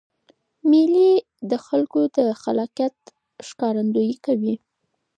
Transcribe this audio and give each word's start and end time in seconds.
مېلې 0.69 1.11
د 1.49 1.51
خلکو 1.65 1.99
د 2.17 2.19
خلاقیت 2.41 2.97
ښکارندویي 3.47 4.15
کوي. 4.25 4.55